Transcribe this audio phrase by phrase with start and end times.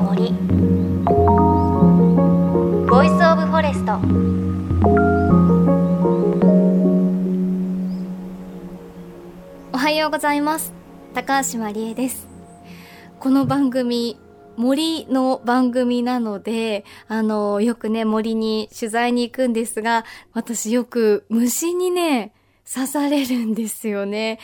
[0.00, 0.32] の森
[2.88, 4.00] Voice of Forest
[9.72, 10.72] おはようございます。
[11.14, 12.28] 高橋真理恵です。
[13.18, 14.18] この番組
[14.56, 22.32] 森の番組なので、あの、よくね、森に取材に行くんですが、私よく虫にね、
[22.72, 24.38] 刺されるんですよね。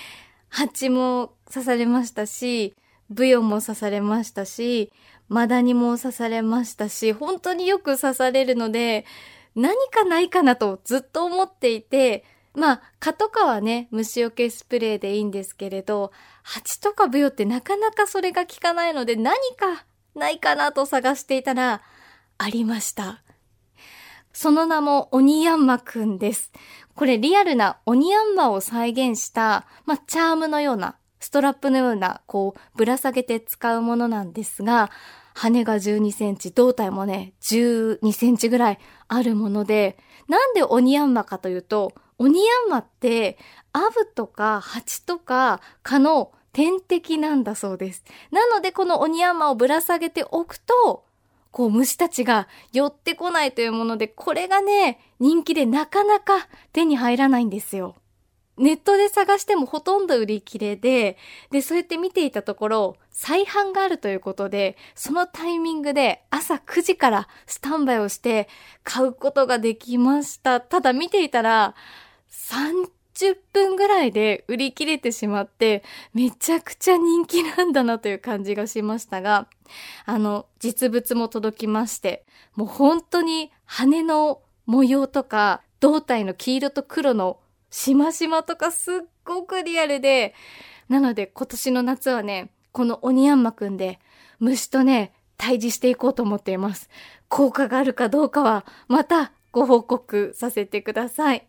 [0.49, 2.75] 蜂も刺されましたし、
[3.09, 4.93] ブヨも刺されましたし、
[5.29, 9.05] マダニも刺されましたし、本当によく刺されるので、
[9.55, 16.13] 何かないかなとずっと思っていて、まあ、蚊とかはね、虫除けスプレーでいいんですけれど、
[16.43, 21.83] 蜂とかブヨってなかなかそれが効かないので、何かないかなと探していたら、
[22.39, 23.23] ありました。
[24.33, 26.53] その名もオニヤンマくんです。
[26.95, 34.93] これリアルなオニヤンマを再現した、まあ、チャームのような、ストラップのような、こう、ぶら下げて使うものなんですが、
[35.35, 43.39] 羽が12センチ、胴体もね、12センチぐらいあるもので、なんでオニヤンマかというと、オニヤンマって、
[43.73, 48.05] アブとかハチとか蚊の天敵なんだそうです。
[48.31, 51.05] なのでこのオニヤンマをぶら下げておくと、
[51.51, 57.97] こう虫たちが寄ってこないというもので、これがね、人気でなかなか手に入らないんですよ。
[58.59, 61.19] ネットで探してもほとんど売り切れで、
[61.51, 68.49] で、そうやって見ていたところ、再販があるということで、そのタイミングで朝9時からスタンバイをして
[68.83, 70.61] 買うことができました。
[70.61, 71.75] ただ見ていたら、
[73.17, 75.83] 10分ぐらいで売り切れてしまって、
[76.13, 79.49] めちゃくちゃ人気なんだなという感じがしましたが、
[80.05, 87.39] あの、実物も届きまして、もう本当に羽の模様とか、胴体の黄色と黒の
[87.71, 88.95] しましまとかすっ
[89.25, 90.35] ごくリアルで、
[90.89, 93.99] なので今年の夏はね、このオニヤンマくんで
[94.39, 96.89] 虫とね、対峙していこうと思っています。
[97.29, 101.47] 効果があるかどうかはまたご報告させてください。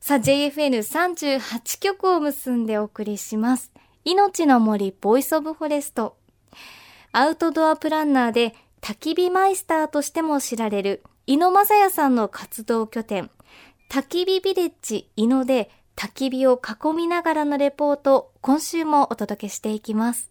[0.00, 3.72] さあ、JFN38 曲を結んでお送りします。
[4.04, 6.16] 命の森 Voice of Forest。
[7.12, 13.30] アウトドアプランナーで焚き火マイスターとしても知られる井野正也さんの活動拠点、
[13.88, 20.30] 焚き火ビレッジ井野で焚き火を囲みながらのレポート、今週もお届けしていきます。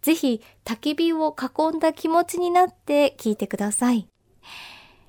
[0.00, 4.08] ぜひ焚き火を囲んだ気持ちになって聞いてください。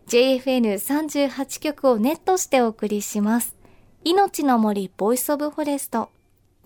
[0.08, 3.56] JFN38 曲をネットしてお送りします。
[4.04, 6.10] 命の森 Voice of Forest。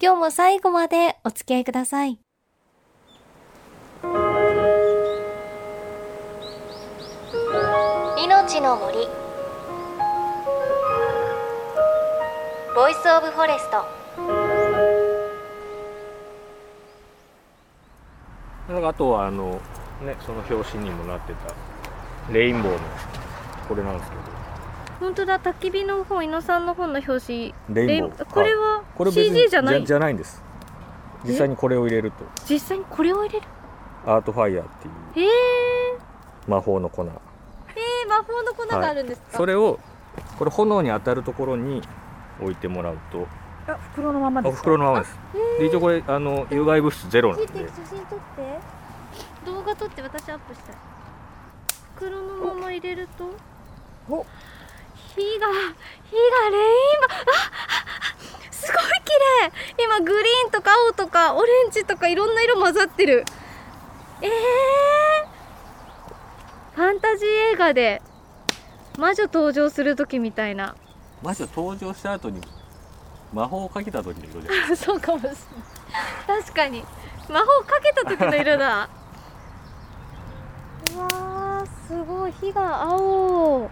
[0.02, 2.20] 今日も最後までお付き合いください。
[8.18, 9.25] 命の森
[12.76, 13.86] Voice of Forest。
[18.68, 19.62] なんかあとはあの
[20.04, 22.80] ねその表紙にもなってたレインボーの
[23.70, 24.24] これなんですけど。
[25.00, 27.54] 本当だ焚き火の本井野さんの本の表紙。
[27.70, 28.26] レインボー。
[28.26, 29.86] これは CG じゃない？
[29.86, 30.44] じゃないんです。
[31.24, 32.26] 実際にこれを入れると。
[32.46, 33.48] 実際にこれを入れる？
[34.06, 34.68] アートファイヤーっ
[35.14, 35.30] ていう。
[36.46, 37.04] 魔法の粉。
[37.04, 37.10] えー、
[38.10, 39.80] 魔法の粉があるんですか、はい、それを
[40.38, 41.82] これ炎に当たるところに
[42.42, 43.28] 置いてもらうと。
[43.68, 45.18] あ袋のままです袋のままです。
[45.60, 47.48] で一応これあの有害物質ゼロなんで。
[47.48, 47.54] 写
[47.90, 48.60] 真撮って。
[49.46, 50.76] 動画撮って私アップしたい。
[51.96, 53.26] 袋のまま入れると。
[54.10, 54.26] お。
[55.16, 57.10] 火が火がレインボー。
[57.28, 57.42] あ
[58.52, 59.12] すごい綺
[59.78, 59.84] 麗。
[59.84, 63.26] 今グリーンとか青とかオレンジとかいろんな色混ざってる。
[64.22, 64.30] えー、
[66.76, 68.02] ファンタジー映画で
[68.98, 70.76] 魔女登場する時みたいな
[71.26, 72.40] 魔女登場した後に
[73.34, 75.24] 魔法をかけた時の色じゃないそうかもし。
[75.24, 75.38] れない
[76.44, 76.84] 確かに
[77.28, 78.88] 魔法かけた時の色だ
[80.94, 83.70] うわーすごい火が青へえ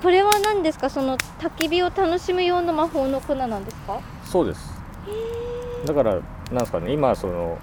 [0.00, 4.72] これは何ですかその焚き火を楽しむ用の魔法の粉なんですかそうです
[5.84, 7.58] だからなんですかね今その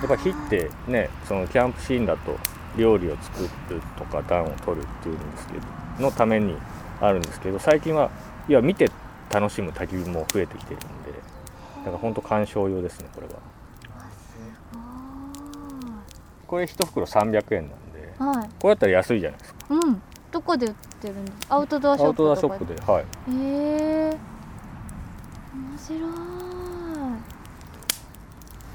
[0.00, 2.36] やっぱ火ってねそのキャンプシーンだと
[2.76, 6.56] 料理を作るとか暖を取るっていうんですけどのために
[7.00, 8.10] あるんですけど最近は
[8.48, 8.90] いや見て
[9.30, 10.86] 楽しむ焚き火も増えてきてるんで
[11.78, 13.34] だから本当鑑賞用ですねこれは。
[16.46, 19.60] これ1袋300円なんで、はい、これだったら安いじゃないですか。
[19.70, 20.02] うん。
[20.30, 21.36] どこで売ってるんです？
[21.48, 23.02] アウトドアショップアウトドアショップではい。
[23.02, 24.16] へえ
[25.54, 26.00] 面白い。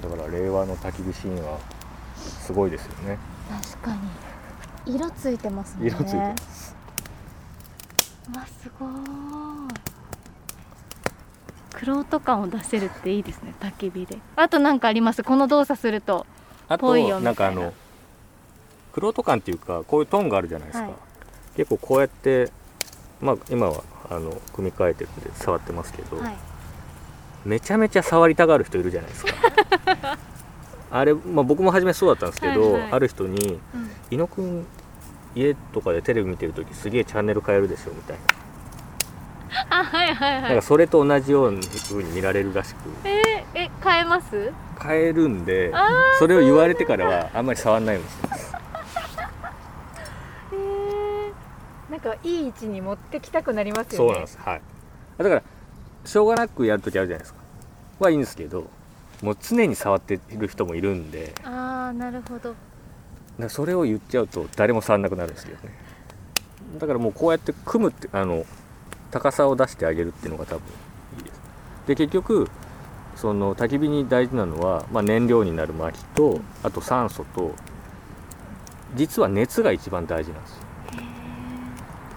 [0.02, 1.60] だから令和の焚き火シーンは
[2.16, 3.18] すごいですよね。
[3.50, 3.92] 確か
[4.86, 4.96] に。
[4.96, 5.88] 色ついてますね。
[5.88, 6.76] 色ついてます
[8.36, 8.90] わすごい。
[11.74, 14.18] クロ感を出せるっていいですね焚き火で。
[14.36, 15.24] あと何かあります？
[15.24, 16.26] この動作すると。
[16.68, 17.20] あとな。
[17.22, 17.74] なんかあの
[18.92, 20.94] クロート感っていうかこういうトンがあるじゃないですか、はい。
[21.56, 22.52] 結構こうやって
[23.22, 26.36] まあ今はあの組み替えてるんで触ってますけど、はい。
[27.46, 29.34] めちゃめちゃ触りたがる人いるじゃないですか。
[30.92, 32.92] あれ、まあ、僕も初めそうだったんですけど、はいはい。
[32.94, 34.66] ある人にうん「伊野くん
[35.36, 38.18] 家とかでテレビ見てる時すげえチャンネル変えるでしょ」みたい
[39.70, 40.42] な,、あはいはいはい。
[40.44, 41.60] なんかそれと同じような
[41.90, 42.90] 風に見られるらしく。
[43.04, 44.52] えー、え変えます？
[44.82, 45.90] 変えるんであ
[46.20, 48.54] それを言われてからはあんまり触んないようにしてます。
[50.54, 50.56] え。
[50.56, 54.08] ー、なんかいい位置に持ってきたくなりますよね。
[54.08, 54.38] そうなんです。
[54.40, 54.62] はい。
[55.18, 55.44] だから
[56.06, 57.40] しょうがなくやる時あるじゃないですか。
[58.00, 58.68] はいいんですけど
[59.22, 61.34] もう常に触っている人もいるんで。
[61.44, 62.56] ああなるほど
[63.40, 65.74] だそれを言っちゃうと誰も触んなくなるんですよね。
[66.78, 68.46] だからもうこうやって組むってあの
[69.12, 70.62] 高さを出してあげるっていうのが多分
[71.18, 71.42] いいです。
[71.88, 72.50] で結局
[73.16, 77.54] その焚き火に大事なのは、まあ、燃料になる薪とあと酸素と
[78.96, 80.54] 実は熱が一番大事なんです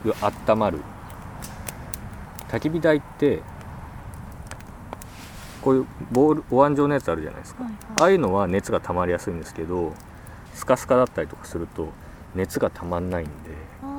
[0.08, 0.14] よ。
[0.48, 0.80] 温まる。
[2.48, 3.40] 焚き火台って
[5.62, 7.64] こういうボールお椀状のやつあるじゃないですか。
[7.64, 7.72] はい。
[8.00, 9.92] ああいうのは熱が溜まりやすいんですけど
[10.52, 11.88] スカスカだったりとかすると
[12.34, 13.30] 熱が溜まんないんで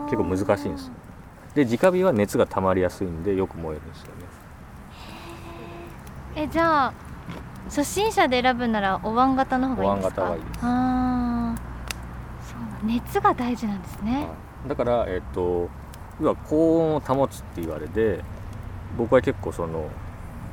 [0.10, 0.94] 結構難しいんですよ。
[1.56, 4.12] で直火は熱が溜まりやすいんでよく燃えるんですよね。
[6.36, 6.94] えじゃあ
[7.66, 10.22] 初心者で選ぶならお椀型の方がいいですか？
[10.24, 10.66] お椀型がいいです。
[10.66, 11.56] ああ
[12.42, 14.16] そう熱が大事なんですね。
[14.16, 14.22] は
[14.66, 14.70] い。
[14.70, 15.70] だからえっ、と
[16.22, 18.24] 要は高温を保つって言われで
[18.98, 19.90] 僕は結構その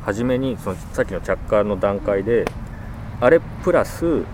[0.04, 2.44] 初めにそのさっきの着火の段階で
[3.20, 4.24] あれプラスす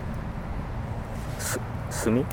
[1.97, 2.13] 炭？
[2.13, 2.23] はい。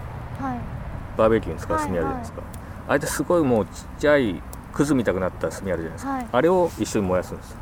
[1.17, 2.43] バーベキューに使う炭あるじゃないですか、
[2.89, 6.27] あれですごいもうちっちゃいくずみたくなった炭あるじゃないですか、はい。
[6.33, 7.57] あれを一緒に燃やすんです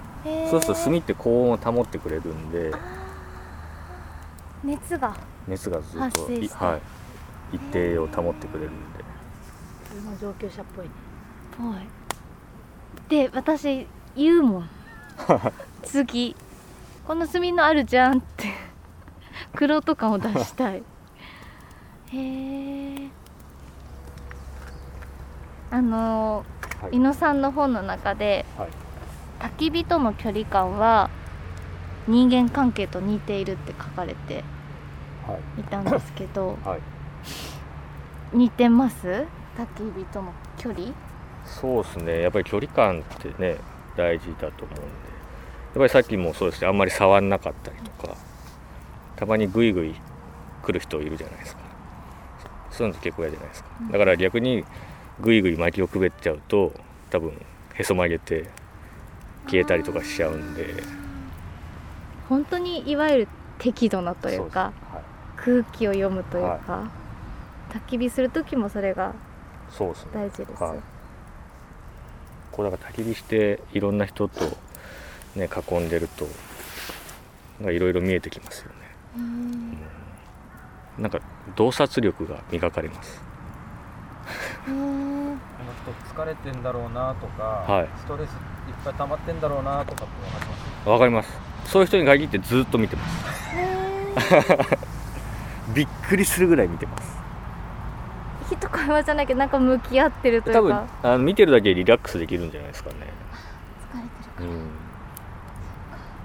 [0.50, 2.72] そうすると炭って高温を保ってくれるんで。
[4.64, 5.14] 熱が。
[5.48, 5.98] 熱がずっと
[6.64, 6.76] は
[7.52, 9.04] い、一定を保ってくれるんで。
[9.90, 10.90] 普通の上級者っぽいね。
[11.58, 13.18] ぽい。
[13.26, 14.68] で私言うもん。
[15.82, 16.36] 次。
[17.06, 18.48] この炭のあるじゃんって。
[19.56, 20.82] 黒と感を出したい
[22.12, 23.08] へえ
[25.70, 26.44] あの
[26.82, 26.96] はい。
[26.96, 28.68] 伊野さんの本の中ではい。
[29.40, 31.10] 焚き火との距離感は
[32.06, 34.44] 人間関係と似ているって書かれて
[35.26, 35.60] はい。
[35.60, 36.80] いたんですけど はい。
[38.36, 39.26] 似てます？
[39.56, 40.88] 焚き火との距離？
[41.44, 42.22] そうですね。
[42.22, 43.56] やっぱり距離感ってね
[43.96, 44.80] 大事だと思うんで。
[44.80, 44.84] やっ
[45.74, 48.14] ぱりさっきもそうですねあんまり触んなかったりとか
[49.16, 49.94] たまにグイグイ
[50.62, 51.61] 来る人いるじゃないですか
[52.72, 53.70] そういうの結構嫌じゃないですか。
[53.92, 54.64] だから逆に
[55.20, 56.72] グイグイ薪をくべっちゃうと
[57.10, 57.32] 多分
[57.74, 58.48] へそ曲げて
[59.46, 60.82] 消えたりとかしちゃうんで。
[62.28, 63.28] 本当にいわゆる
[63.58, 64.72] 適度なというか
[65.36, 66.90] 空気を読むというか、
[67.70, 69.14] 焚き火する時もそれが
[70.12, 70.78] 大事です、はい。
[72.52, 74.44] こうだから焚き火していろんな人と
[75.36, 76.26] ね囲んでると
[77.70, 78.76] いろいろ見えてきますよね。
[79.16, 79.78] うん。
[80.98, 81.20] なんか
[81.56, 83.20] 洞察力が磨かれます。
[84.64, 85.36] この
[85.82, 87.88] 人疲れてんだろうなとか、はい。
[87.98, 88.36] ストレスいっ
[88.84, 90.88] ぱい溜まってんだろうなとかって分かります？
[90.88, 91.38] わかります。
[91.64, 93.22] そういう人に限ってずっと見てます。
[95.74, 97.16] びっくりするぐらい見てます。
[98.50, 102.96] 火と会話じゃなきゃなんか向き合ってるとい多分うかあの見てるだけでリラックスできるんじゃないですかね。
[103.92, 104.02] 疲れ
[104.36, 104.70] てるうん。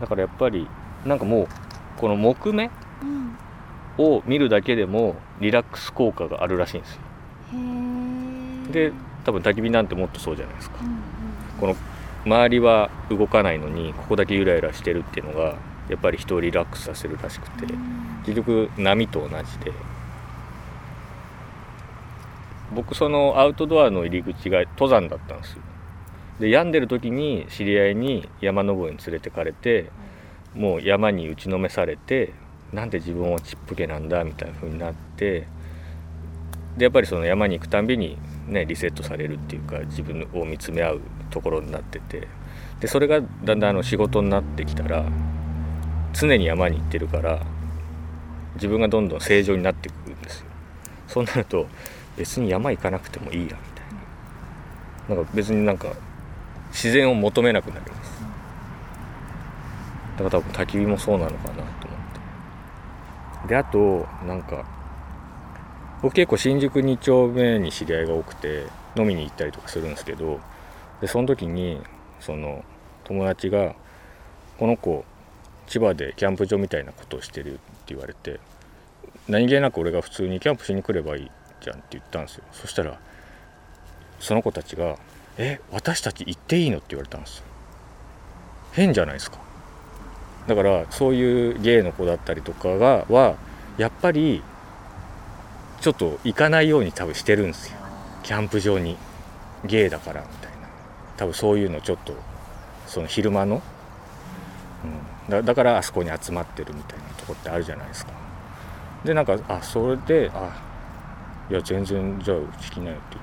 [0.02, 0.68] だからやっぱり
[1.06, 1.48] なんかもう
[1.98, 2.72] この木目うん
[3.98, 7.02] を見るだけでもリラックス効果があるらしいんですよ。
[8.72, 8.92] で
[9.26, 10.78] 多分焚き火なんてもっとそうじゃないですか。
[10.82, 10.98] うんうん
[11.60, 11.76] この
[12.26, 15.56] 周りは動かないのにここだけゆらゆらしてるっていうのが
[15.90, 17.66] やっぱり人をリラックスさせるらしくて
[18.26, 19.72] 結局波と同じで。
[22.76, 25.62] 僕そのアウトドアの入り口が登山だったんですよ。
[26.42, 29.90] で病んでる時に知り合いに山登りに連れてかれて
[30.54, 32.34] もう山に打ちのめされて
[32.74, 35.48] なんで自分はちっぷけなんだみたいな風になって
[36.78, 42.28] でやっぱりその山に行くたんびにねリセットされるっていうか自分を見つめ合うところになってて
[42.80, 45.06] でそれがだんだんあの仕事になってきたら
[46.14, 47.46] 常に山に行ってるから
[48.56, 50.48] 自分がどんどん正常になってくるんですよ。
[51.08, 51.68] そうなると
[52.18, 53.58] 別に山行かなくてもいいやみたい
[55.10, 55.16] な。
[55.16, 55.90] なんか別になんか
[56.72, 58.24] 自然を求めなくなります。
[60.18, 61.87] だから多分焚き火もそうなのかなと
[63.48, 64.66] であとなんか
[66.02, 70.40] 僕結構新宿2丁目に知り合いが多くて飲みに行ったりとかするんですけど
[71.02, 71.82] でその時に
[72.20, 72.64] その
[73.04, 73.74] 友達が
[74.60, 75.06] この子
[75.68, 78.40] 千葉でキャンプ場みたいなことをしてるって言われて
[79.28, 83.00] 何気なく俺が普通にキャンプしに来ればいいじゃんって言ったんですよそしたら
[84.20, 84.98] その子たちが
[85.38, 87.44] 「え私たち行っていいの?」って言われたんですよ
[88.72, 89.47] 変じゃないですか
[90.48, 93.36] だからそういうゲイの子だったりとかがは
[93.78, 94.42] やっぱり
[95.82, 97.78] ちょっと行かないように多分してるんですよ。
[98.24, 98.98] キャンプ場に
[99.66, 100.68] ゲイだからみたいな。
[101.18, 102.14] 多分そういうのちょっと
[102.88, 103.62] その昼間の、
[105.28, 108.12] うん、だだからあそこに集まってるみたいなとこってあるじゃないですか。
[109.04, 110.64] でなんかあそれであ
[111.50, 113.18] いや全然じゃあうち来なよって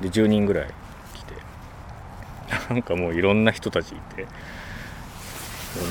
[0.00, 0.18] 言って。
[0.20, 0.70] で10人ぐらい
[1.14, 1.34] 来て。
[2.74, 4.26] なんかもういろんな人たちいて。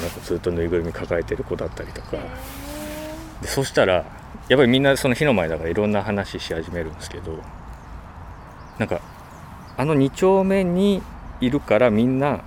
[0.02, 2.18] なんかずっとぬいぐるみ抱えてる子だったりとか。
[3.42, 7.40] でそしたらやっぱりみんなその火の前だからいろんな話し始めるんですけど
[8.78, 9.02] なんか
[9.78, 11.02] あの2丁目に
[11.40, 12.42] いるからみんな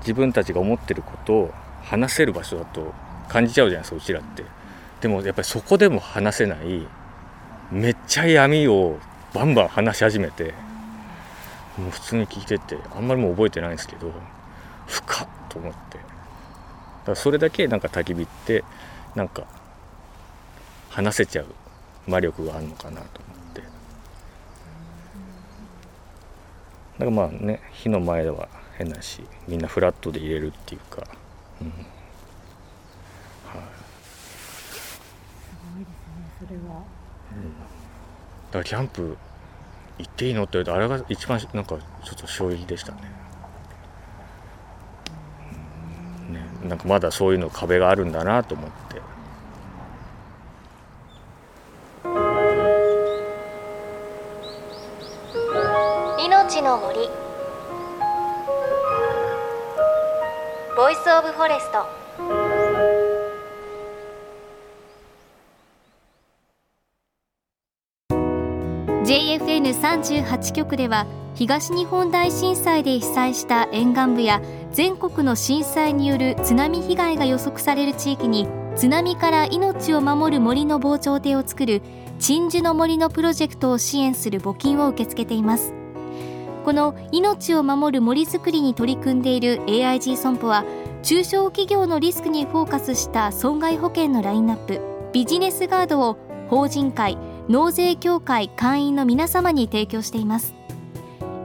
[0.00, 2.94] 自分たちが思ってることを話せる場所だと
[3.28, 4.44] 感じちゃうじゃないですかうちらって。
[5.00, 6.86] でもやっぱりそこでも話せない
[7.70, 8.98] めっちゃ闇を
[9.32, 10.54] バンバン話し始めて
[11.76, 14.12] もう普通に聞いててあんまりもう覚えてないんですけど
[14.86, 15.98] 深っと思って。
[15.98, 16.08] だか
[17.06, 18.64] らそれだけなんか焚き火って
[19.14, 19.46] なんか
[20.90, 21.46] 話せちゃう
[22.06, 23.60] 魔力があるのかなと思って。
[23.60, 23.66] だ
[26.98, 31.06] からまあね火の前では変だしみんなフラットで入れるっていうか、
[31.60, 31.68] うん。
[31.68, 31.78] はい、
[36.38, 36.82] それは。
[38.50, 39.16] だからキャンプ
[39.98, 42.98] 行っていいのって言われてあれが一番なんかちょっと衝撃でしたね,、
[46.28, 49.00] うん、ねなんかまだそういうの壁があるんだなと思って。
[56.24, 57.28] 命の森。
[60.78, 61.84] Voice of Forest
[69.04, 74.40] 「JFN38 局では東日本大震災で被災した沿岸部や
[74.72, 78.46] 全国の震災による津波被害が予測される地域に
[78.76, 81.82] 津波から命を守る森の防潮堤を作る
[82.18, 85.74] 鎮守の森のプロジェクトを支援する募金を受け付けています。
[86.64, 90.64] この命を守る森づくりに取り組んでいる AIG 損保は
[91.02, 94.80] 中小企業のリスクにフォーカスした損害保険のラインナップ
[95.12, 96.18] ビジネスガードを
[96.50, 97.16] 法人会
[97.48, 100.54] 納税協会会員の皆様に提供しています。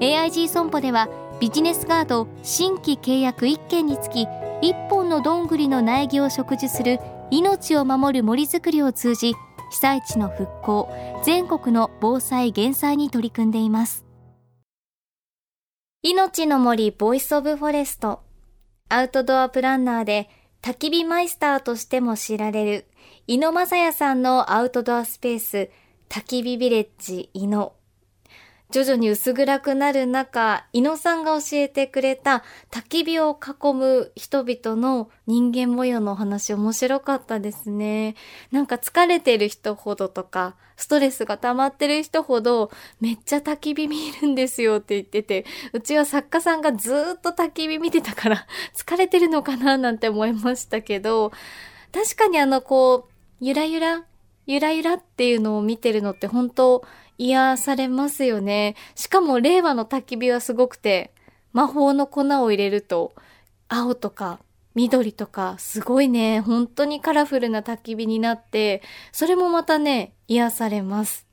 [0.02, 1.08] AIG 損保では
[1.44, 4.24] ビジネスガード新規契約1件につき
[4.62, 9.34] 1本のどんぐりの苗木を植樹する命を守る森づくりを通じ
[9.72, 10.90] 被災地の復興
[11.26, 14.06] 全国の防災減災に取り組んでいます。
[16.02, 18.22] 命の森 Voice of Forest
[18.88, 20.30] アウトドアプランナーで
[20.62, 22.88] 焚き火マイスターとしても知られる
[23.28, 25.70] 井野正也さんのアウトドアスペース
[26.08, 27.74] 焚き火ビレッジ井野
[28.74, 38.16] 徐々に薄暗くなる中、井野さんが教えてくれた焚き火を囲む人々の人間模様のお話面白かったですね。
[38.52, 51.32] なんか疲れてる人ほどとか、ストレスが溜まってる人ほど、めっちゃ焚き火見るんですよって言ってて、うちは作家さんがずっと焚き火見てたから、 疲れてるのかななんて思いましたけど、
[51.94, 54.04] 確かにあのこう、ゆらゆら、
[54.48, 56.84] ゆらゆらっていうのを見てるのって本当
[57.18, 58.76] 癒されますよね。
[58.96, 61.12] しかも令和の焚き火はすごくて、
[61.52, 63.14] 魔法の粉を入れると、
[63.70, 64.40] 青とか
[64.76, 71.28] 緑とか、すごいね、本当にカラフルな焚き火になって、それもまたね、癒されます。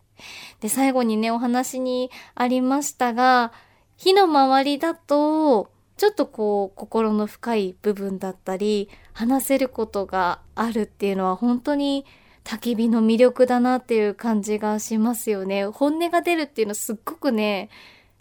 [0.60, 3.52] で、最後にね、お話にありましたが、
[3.96, 12.04] 火の周りだと、ちょっとこう、心の深い部分だったり、話せることがあるっていうのは本当に
[12.50, 15.66] 焚き火の魅力だなっていう感じがしますよね。
[15.66, 17.70] 本音が出るっていうのすっごくね、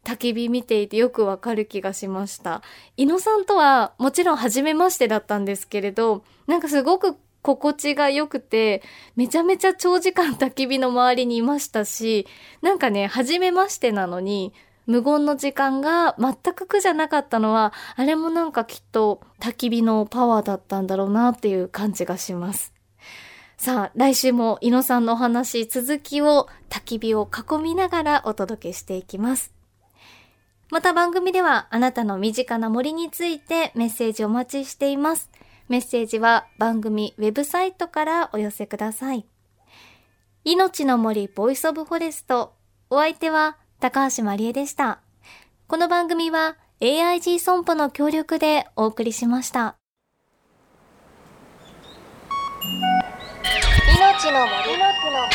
[0.03, 2.61] 焚き火見ていてよくわかる気がしました。
[2.95, 8.83] 井野さんとはもちろん初めましてだったんですけれど、なんかすごく心地が良くて、
[9.15, 12.27] めちゃめちゃ長時間焚き火の周りにいましたし、
[12.61, 14.53] なんかね、初めましてなのに、
[14.85, 22.78] 無言の時間が全く苦じゃなかったのは、あれもなんかきっと焚き火のパワーだったんだろうなっていう感じがします。
[23.59, 29.53] さあ、来週も井野さんのお話、続きを焚き火を囲みながらお届けしていきます。
[30.71, 35.29] また番組ではあなたの身近な森についてメッセージお待ちしています。
[35.67, 39.25] メッセージは番組ウェブサイトからお寄せください。
[40.45, 42.53] 命の森 Voice of Forest。
[42.89, 45.01] お相手は高橋まりえでした。
[45.67, 49.75] この番組は AIG 損保の協力でお送りしました。
[54.19, 55.31] 命の森の木の森。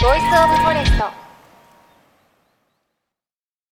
[0.00, 1.25] Voice of Forest。